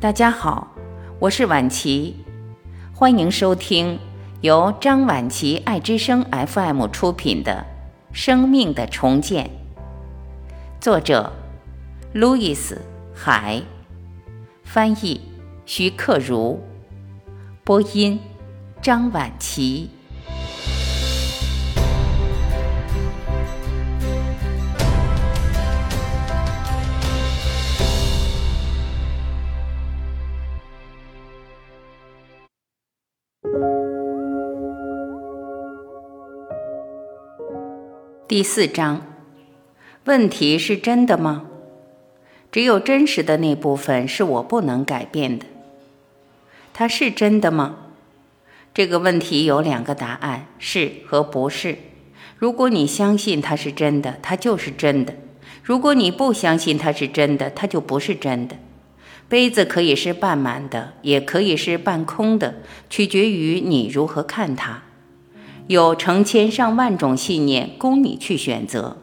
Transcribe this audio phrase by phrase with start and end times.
[0.00, 0.68] 大家好，
[1.18, 2.14] 我是婉琪，
[2.94, 3.98] 欢迎收听
[4.42, 7.66] 由张婉琪爱之声 FM 出品的
[8.16, 9.46] 《生命的重建》，
[10.80, 11.32] 作者
[12.12, 12.76] 路易斯·
[13.12, 13.60] 海，
[14.62, 15.20] 翻译
[15.66, 16.60] 徐克如，
[17.64, 18.20] 播音
[18.80, 19.90] 张婉琪。
[38.28, 39.06] 第四章，
[40.04, 41.46] 问题是真的吗？
[42.52, 45.46] 只有真实的那部分是我不能改变的。
[46.74, 47.76] 它是真的吗？
[48.74, 51.78] 这个问题有两个答案：是和不是。
[52.36, 55.14] 如果你相信它是真的，它就是真的；
[55.62, 58.56] 如果你不相信它是真的，它就不是真的。
[59.30, 62.56] 杯子可以是半满的，也可以是半空的，
[62.90, 64.82] 取决于你如何看它。
[65.68, 68.96] 有成千上万种信念供你去选择，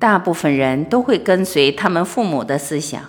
[0.00, 3.00] 大部分人都会跟随他们父母的思想，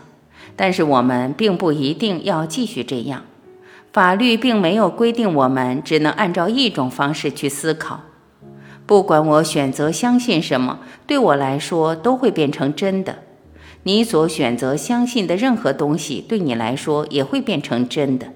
[0.56, 3.24] 但是我们并不一定要继续这样。
[3.92, 8.02] 法律并没有规定我们只能按照一种方式去思考。
[8.86, 13.24] 不管我选择相信什么，对我来说都会变成真的。
[13.84, 18.28] 你所选择相信的任何东西，对你来说也会变成真的。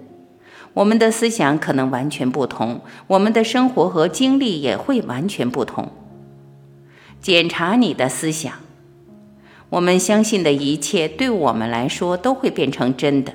[0.76, 5.90] 我们的思想可能完全不同，我们的生活和经历也会完全不同。
[7.22, 8.54] 检查你的思想，
[9.70, 13.34] 我们相信的一切对我们来说都会变成真的。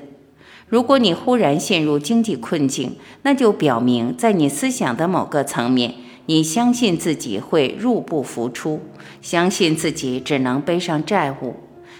[0.67, 5.95] 如果你忽然陷入经济困境，那就表明在你思想的某个层面，
[6.27, 8.81] 你相信自己会入不敷出，
[9.21, 11.55] 相信自己只能背上债务，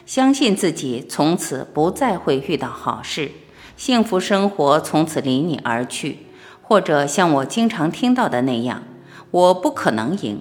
[0.05, 3.31] 相信自己从此不再会遇到好事。
[3.83, 6.19] 幸福生活从此离你而去，
[6.61, 8.83] 或者像我经常听到的那样，
[9.31, 10.39] 我不可能赢。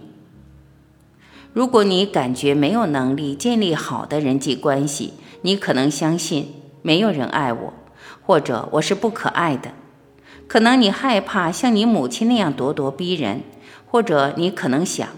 [1.54, 7.72] 如果你感觉没有能力建立好的人际关系，你可能相信没有人爱我，
[8.26, 9.70] 或者我是不可爱的。
[10.46, 13.40] 可能你害怕像你母亲那样咄咄逼人，
[13.86, 15.08] 或者你可能想，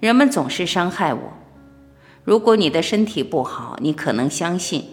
[0.00, 1.32] 人们总是伤害我。
[2.24, 4.86] 如果你的身体不好，你可能相信，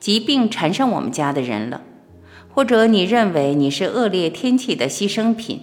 [0.00, 1.82] 疾病缠上我们家的人了。
[2.56, 5.60] 或者你认为你是恶劣天气的牺牲品，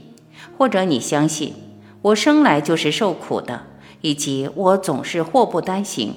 [0.59, 1.55] 或者你相信
[2.03, 3.63] 我生来就是受苦的，
[4.01, 6.13] 以及我总是祸不单行。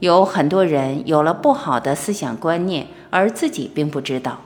[0.00, 4.40] 有很多人有了不好的思想观念，而自己并不知道。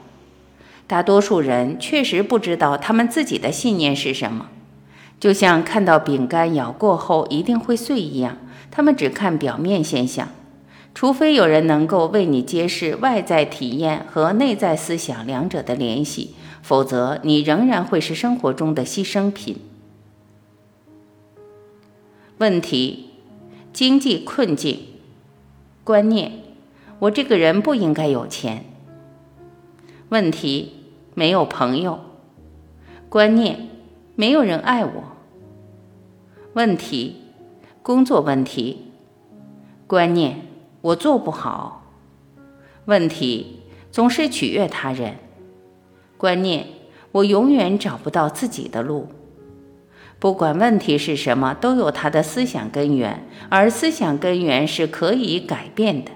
[0.86, 4.48] 大多数人确实不知道他们自己的信念是什么，
[5.18, 8.36] 就像看到饼干咬过后一定会碎一样，
[8.70, 10.28] 他们只看表面现象。
[10.94, 19.56] 除非有人能够为你揭示外在体验和内在思想两者的联系，否则你仍然会是生活中的牺牲品。
[22.38, 23.10] 问题：
[23.72, 24.78] 经济困境。
[25.82, 26.32] 观念：
[27.00, 28.64] 我这个人不应该有钱。
[30.10, 30.72] 问题：
[31.14, 32.00] 没有朋友。
[33.08, 33.68] 观念：
[34.14, 35.04] 没有人爱我。
[36.54, 37.16] 问题：
[37.82, 38.92] 工作问题。
[39.86, 40.53] 观念。
[40.84, 41.94] 我做不好，
[42.84, 45.16] 问题总是取悦他人。
[46.18, 46.66] 观念，
[47.10, 49.08] 我永远找不到自己的路。
[50.18, 56.10] 不管问题是什么，都有它的思想根源，而思想根源是可以改变的。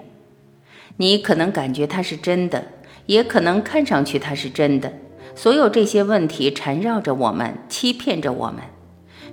[0.98, 2.66] 你可能感觉它是真的，
[3.06, 4.92] 也可能看上去它是真的。
[5.34, 8.56] 所有这些问题缠绕着我们，欺骗着我们。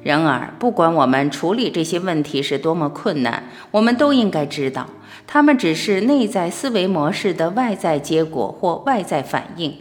[0.01, 4.87] 然而，不管我们处理这些问题是多么困难，我们都应该知道。
[5.27, 9.73] 他们只是内在思维模式的外在结果或外在反应。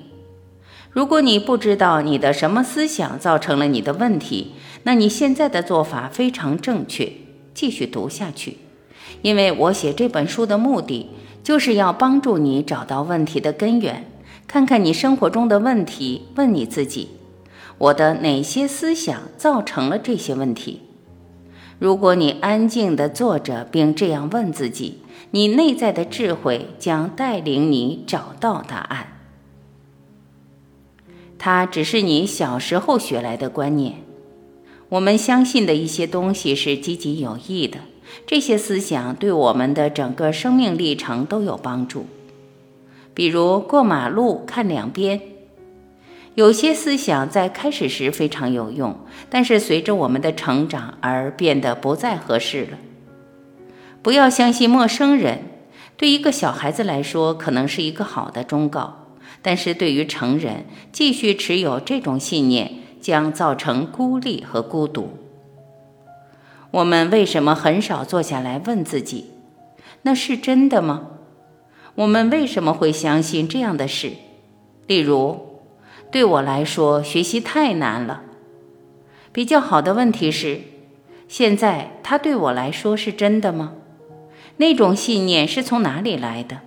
[0.90, 4.52] 如果你不知道你的什么思想造成了你的问题，
[4.84, 7.12] 那你现在的做法非常正确。
[7.52, 8.58] 继续读下去，
[9.22, 11.10] 因为我写这本书的目的
[11.42, 14.10] 就是要帮助你找到问题的根源，
[14.48, 17.10] 看看你生活中的问题，问你自己：
[17.78, 20.80] 我的哪些思想造成了这些问题？
[21.78, 24.98] 如果你安静地坐着，并这样问自己。
[25.30, 29.08] 你内在的智慧将带领你找到答案。
[31.38, 34.02] 它只是你小时候学来的观念。
[34.90, 37.78] 我们相信的一些东西是积极有益的，
[38.26, 42.06] 这些思想对我们的整个生命历程都有帮助。
[43.12, 45.20] 比如过马路看两边。
[46.34, 48.98] 有些思想在开始时非常有用，
[49.30, 52.78] 但是随着我们的成长而变得不再合适了。
[54.04, 55.38] 不要相信陌生人，
[55.96, 59.06] 对一个小孩子来说，可能是一个好的忠告，
[59.40, 62.70] 但是对于成人，继续持有这种信念
[63.00, 65.08] 将造成孤立和孤独。
[66.70, 69.30] 我们为什么很少坐下来问自己，
[70.02, 71.06] 那是真的吗？
[71.94, 74.12] 我们为什么会相信这样的事？
[74.86, 75.62] 例如，
[76.10, 78.20] 对我来说，学习太难了。
[79.32, 80.60] 比较好的问题是，
[81.26, 83.72] 现在它对我来说是真的吗？
[84.56, 86.58] 那种信念是从哪里来的？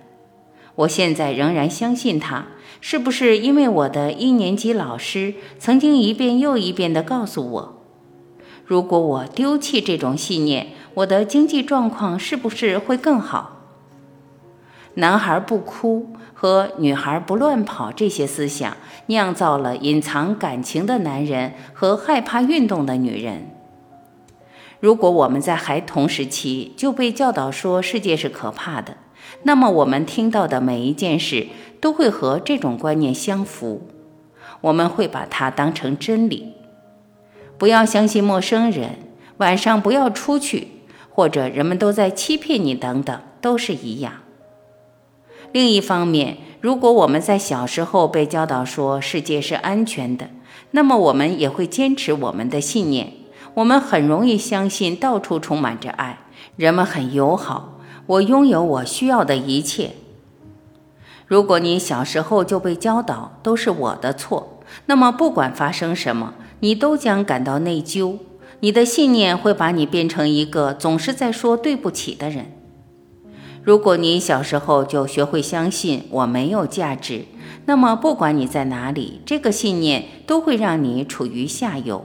[0.74, 2.46] 我现在仍然相信它，
[2.80, 7.82] 是不是因为我的一年级老师曾经一遍又一遍地告诉我，
[8.64, 13.56] 如果我丢弃这种信念，我的经济状况是不是会更好？
[14.94, 18.76] 男孩不哭和女孩不乱跑这些思想，
[19.06, 23.57] 酿造了隐藏感情的男人和害怕运动的女人。
[24.80, 28.96] 如果我们在孩童时期就被教导说世界是可怕的，
[29.42, 31.48] 那么我们听到的每一件事
[31.80, 33.88] 都会和这种观念相符，
[34.60, 36.52] 我们会把它当成真理。
[37.56, 38.90] 不要相信陌生人，
[39.38, 40.68] 晚上不要出去，
[41.10, 44.12] 或者人们都在欺骗你，等等，都是一样。
[45.50, 50.28] 另一方面，如果我们在小时候被教导说世界是安全的，
[50.70, 53.14] 那么我们也会坚持我们的信念。
[53.54, 56.20] 我们很容易相信到处充满着爱，
[56.56, 59.92] 人们很友好，我拥有我需要的一切。
[61.26, 68.18] 如果你小时候就被教导都是我的错，那么不管发生什么，你都将感到内疚。
[68.60, 72.52] 你的信念会把你变成一个总是在说对不起的人。
[73.62, 77.26] 如果你小时候就学会相信我没有价值，
[77.66, 82.04] 那么不管你在哪里，这个信念都会让你处于下游。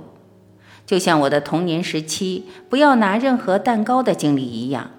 [0.85, 4.91] 就像我的童年时期不要拿任何蛋糕的经历一样。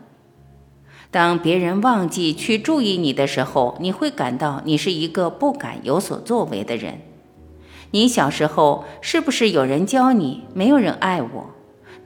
[1.11, 7.01] 当别人忘记去注意你的时候，你会感到你是一个不敢有所作为的人。
[7.93, 11.51] 你小时候是不是有人教你没有人爱我？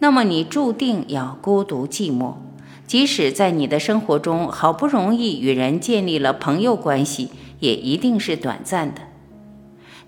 [0.01, 2.35] 那么你注定要孤独寂寞。
[2.87, 7.31] 即使在你的生活中好不容易与人建立了朋友关系，
[7.61, 9.03] 也一定是短暂的。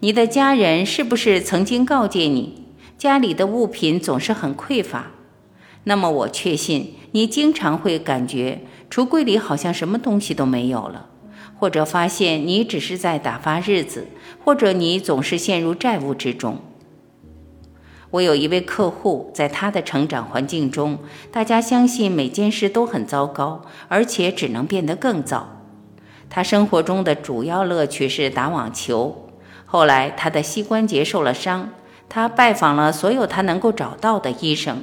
[0.01, 2.67] 你的家人是不是曾经告诫你，
[3.01, 5.13] 家里的物品总是很匮乏？
[5.85, 8.61] 那么我确信你经常会感觉
[8.91, 11.07] 橱柜里好像什么东西都没有了，
[11.59, 14.09] 或者发现你只是在打发日子，
[14.45, 16.59] 或者你总是陷入债务之中。
[18.11, 20.99] 我有一位客户，在他的成长环境中，
[21.33, 25.63] 大家相信每件事都很糟糕，而且只能变得更糟。
[26.29, 29.31] 他生活中的主要乐趣是打网球。
[29.65, 31.71] 后来他的膝关节受了伤，
[32.11, 34.83] 他拜访了所有他能够找到的医生，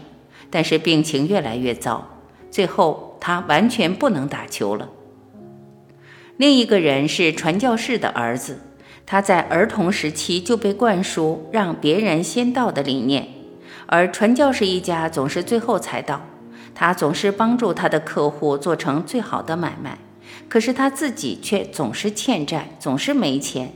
[0.50, 2.07] 但是病情越来越糟，
[2.50, 4.89] 最后他完全不能打球了。
[6.38, 8.62] 另一个人是传教士的儿子。
[9.09, 13.25] 他在儿童时期就被灌输让别人先到的理念，
[13.85, 16.21] 而传教士一家总是最后才到。
[16.75, 19.97] 他总是帮助他的客户做成最好的买卖，
[20.50, 23.71] 可是他自己却总是欠债，总是没钱。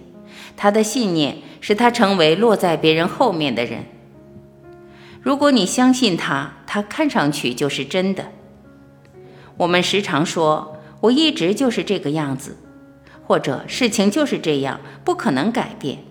[0.62, 3.84] 他的信念使他成为落在别人后面的人。
[5.20, 8.26] 如果你相信他，他看上去就是真的。
[9.58, 12.58] 我们时常说：“我一直就是这个样子。”
[13.26, 16.04] 或者事情就是这样，不可能改变。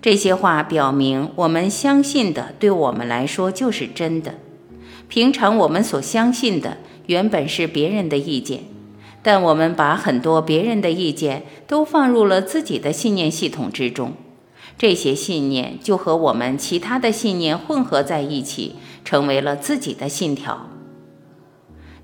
[0.00, 4.34] 这些话表明，我们相信的对我们来说就是真的。
[5.08, 8.60] 平常我们所相信的原本是别人的意见，
[9.26, 14.12] 但我们把很多别人的意见都放入了自己的信念系统之中，
[14.78, 20.68] 这些信念就和我们其他的信念混合在一起，成为了自己的信条。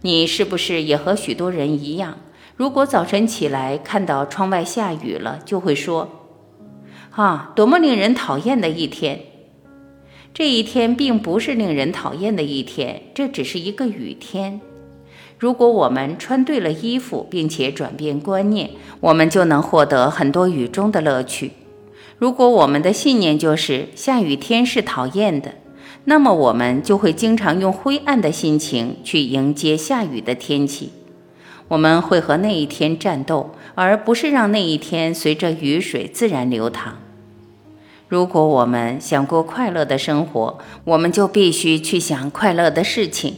[0.01, 2.19] 你是不是也和许多人一样？
[2.57, 6.27] 如果早晨起来看到窗外下雨了，就会说
[7.15, 9.21] ：“啊，多么令人讨厌的一天！”
[10.35, 14.61] 这一天并不是令人讨厌的一天，这只是一个雨天。
[15.43, 18.71] 如果我们穿对了衣服，并且转变观念，
[19.01, 21.51] 我们就能获得很多雨中的乐趣。
[22.17, 25.55] 如果我们的信念就是下雨天是讨厌的，
[26.05, 30.93] 那么我们就会经常用灰暗的心情去迎接下雨的天气。
[31.67, 36.99] 我们会和那一天战斗，而不是让那一天随着雨水自然流淌。
[38.07, 43.33] 如果我们想过快乐的生活，我们就必须去想快乐的事情；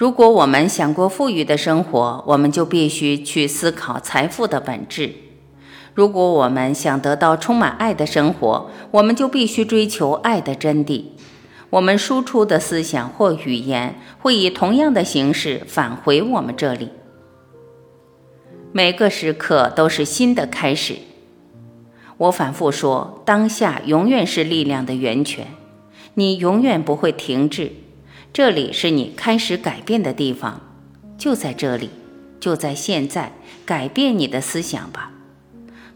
[0.00, 5.10] 如果我们想过富裕的生活，我们就必须去思考财富的本质；
[5.92, 11.04] 如果我们想得到充满爱的生活，我们就必须追求爱的真谛。
[11.68, 16.88] 我们输出的思想或语言会以同样的形式返回我们这里。
[18.72, 20.96] 每个时刻都是新的开始。
[22.16, 25.48] 我反复说，当下永远是力量的源泉，
[26.14, 27.72] 你永远不会停滞。
[28.32, 30.60] 这里是你开始改变的地方，
[31.18, 31.90] 就在这里，
[32.38, 33.32] 就在现在，
[33.66, 35.10] 改变你的思想吧。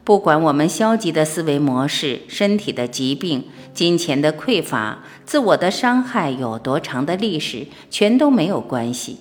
[0.02, 9.20] 不管我们消极的思维模式、身体的疾病、金钱的匮乏、自我的伤害有多长的历史，全都没有关系。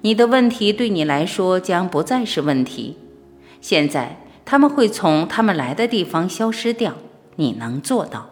[0.00, 2.96] 你的问题对你来说将不再是问题。
[3.60, 6.94] 现在他们会从他们来的地方消失掉。
[7.36, 8.30] 你能做到。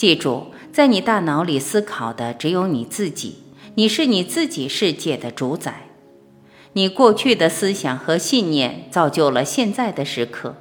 [0.00, 3.34] 记住，在你大脑里思考的只有你自己，
[3.74, 5.88] 你是你自己世界的主宰。
[6.72, 10.56] 你过去的思想和信念造就了现在的时刻，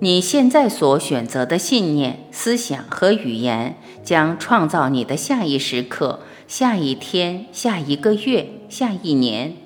[0.00, 9.56] 你现在所选择的信念、思想和语言将创造你的下一时刻、下一天、下一个月、下一年。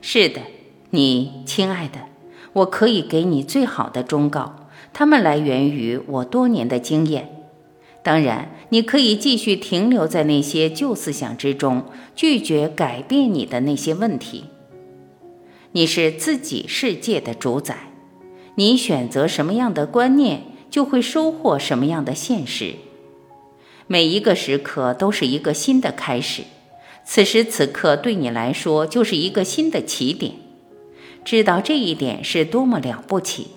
[0.00, 0.40] 是的，
[0.88, 2.06] 你亲爱的，
[2.54, 7.34] 我可以给你最好的忠告，它们来源于我多年的经验。
[8.08, 11.84] 当然，你可以继续停留在那些旧思想之中，
[12.16, 14.44] 拒绝改变你的那些问题。
[15.72, 17.92] 你是自己世界的主宰，
[18.54, 22.76] 你选择什么样的观念，就会收获什么样的现实。
[23.86, 26.44] 每一个时刻都是一个新的开始，
[27.04, 30.32] 此时此刻对你来说就是一个新的起点。
[31.26, 33.48] 知道这一点是多么了不起！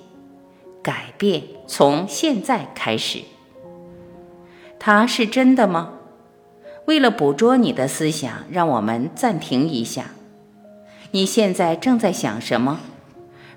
[0.84, 3.20] 改变从现在开始。
[4.84, 5.92] 它是真的吗？
[6.86, 10.06] 为了捕捉你的思想，让我们暂停一下。
[11.12, 12.80] 你现在正在想什么？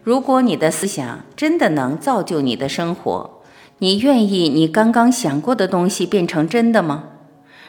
[0.03, 3.41] 如果你的思想真的能造就你的生活，
[3.79, 7.05] 你愿意你刚刚想过的东西变成真的吗？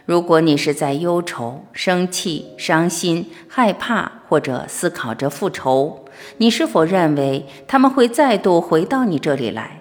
[0.05, 6.03] 如果你是在忧愁、生气、伤心、害怕或者思考着复仇，
[6.39, 9.74] 你是否认为他们会再度回到你这里来？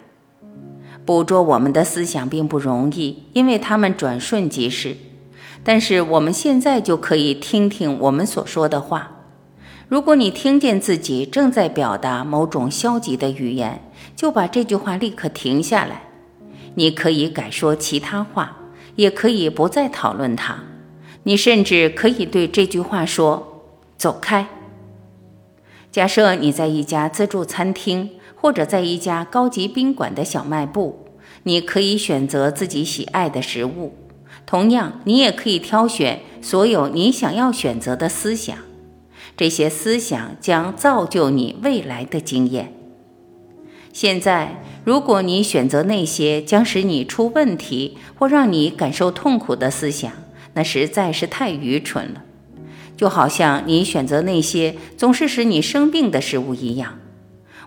[1.04, 4.96] 捕捉我们的思想并不容易，因为他们转瞬即逝。
[5.62, 9.11] 但是我们现在就可以听听我们所说的话。
[9.88, 13.82] 如果你听见自己正在表达某种消极的语言，
[14.16, 16.04] 就把这句话立刻停下来。
[16.75, 18.56] 你可以改说其他话，
[18.96, 20.64] 也可以不再讨论它。
[21.25, 23.62] 你甚至可以对这句话说
[23.96, 24.46] ：“走开。”
[25.92, 28.11] 假设你在一家自助餐厅，
[28.44, 31.06] 或者在一家高级宾馆的小卖部，
[31.44, 33.94] 你可以选择自己喜爱的食物。
[34.44, 38.54] 同样，你也可以挑选所有你想要选择的思想。
[39.34, 42.74] 这些思想将造就你未来的经验。
[43.94, 50.12] 现在，如果你选择那些将使你出问题或让你感受痛苦的思想，
[50.52, 52.22] 那实在是太愚蠢了。
[52.94, 56.98] 就好像你选择那些总是使你生病的食物一样。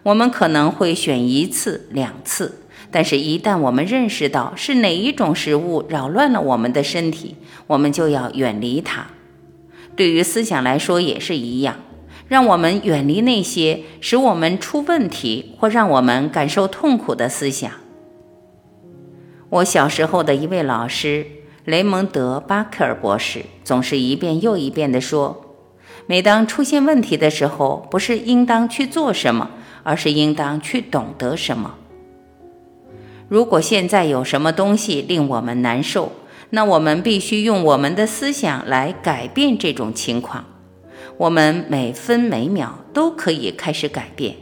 [0.07, 7.35] 我们可能会选一次、两次，但是，一旦我们认识到是哪一种食物扰乱了我们的身体，
[7.67, 9.07] 我们就要远离它。
[9.97, 11.75] 对于思想来说也是一样，
[12.29, 17.69] 让我们远离那些使我们出问题或让我们感受痛苦的思想。
[19.49, 21.25] 我小时候的一位老师
[21.65, 25.57] 雷蒙德·巴克尔博士总是一遍又一遍地说
[26.07, 29.49] ：“每当出现问题的时候，不是应当去做什么，
[29.87, 31.75] 而是应当去懂得什么。
[33.29, 36.11] 如果现在有什么东西令我们难受，”
[36.49, 40.45] 那我们必须用我们的思想来改变这种情况。
[41.17, 44.35] 我们每分每秒都可以开始改变。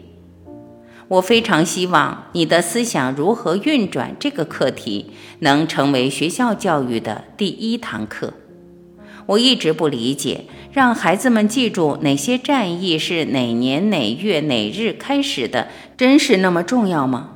[1.08, 8.34] 我非常希望你的思想如何运转这个课题能成为学校教育的第一堂课。
[9.28, 15.68] 我一直不理解，让孩子们记住哪些战役是哪年哪月哪日开始的，
[15.98, 17.30] 真是那么重要吗？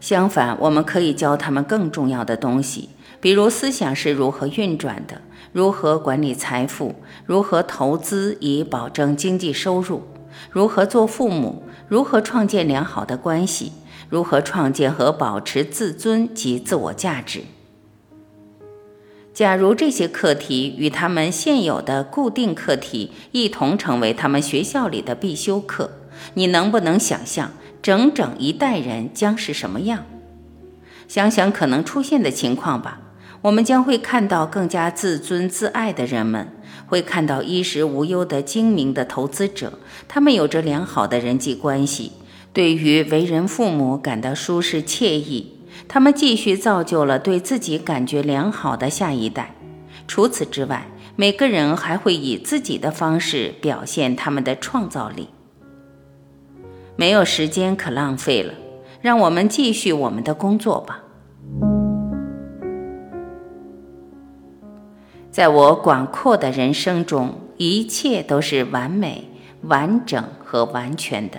[0.00, 2.88] 相反，我们可以教他们更重要的东西。
[3.20, 5.20] 比如思想是如何运转的，
[5.52, 6.94] 如何管理财富，
[7.26, 10.02] 如何投资以保证经济收入，
[10.50, 13.72] 如何做父母，如何创建良好的关系，
[14.08, 17.42] 如何创建和保持自尊及自我价值。
[19.38, 25.92] 假如这些课题与他们现有的固定课题一同成为他们学校里的必修课，
[26.34, 30.04] 你能不能想象整整一代人将是什么样？
[31.06, 33.00] 想想可能出现的情况吧。
[33.42, 36.48] 我们将会看到更加自尊自爱的人们，
[36.88, 39.78] 会看到衣食无忧的精明的投资者，
[40.08, 42.10] 他们有着良好的人际关系，
[42.52, 45.52] 对于为人父母感到舒适惬意。
[45.88, 49.54] 他们继续造就了对自己感觉良好的下一代。
[50.06, 55.28] 除此之外，每个人还会以自己的方式表现他们的创造力。
[56.96, 58.52] 没有时间可浪费了，
[59.00, 61.00] 让我们继续我们的工作吧。
[65.30, 69.30] 在我广阔的人生中，一切都是完美、
[69.62, 71.38] 完整和完全的。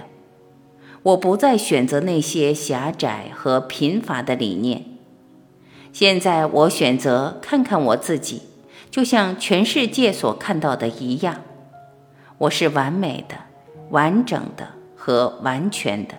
[1.04, 4.86] 我不再选择那些狭窄和贫乏的理念。
[5.92, 8.44] 现在，我选择看看我自己，
[8.92, 11.42] 就像全世界所看到的一样。
[12.38, 13.36] 我是完美的、
[13.90, 16.16] 完整的和完全的。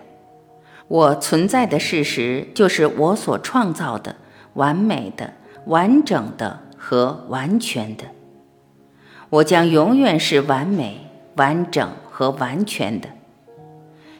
[0.87, 4.15] 我存在的事实就是我所创造的
[4.55, 5.33] 完美的、
[5.67, 8.03] 完整的和完全的。
[9.29, 11.07] 我将永远是完美、
[11.37, 13.07] 完整和完全的。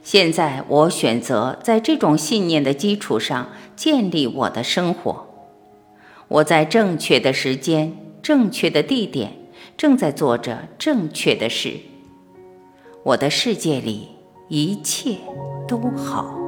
[0.03, 5.27] 现在，我选择在这种信念的基础上建立我的生活。
[6.27, 9.33] 我在正确的时间、正确的地点，
[9.77, 11.73] 正在做着正确的事。
[13.03, 14.07] 我的世界里
[14.49, 15.17] 一切
[15.67, 16.40] 都好。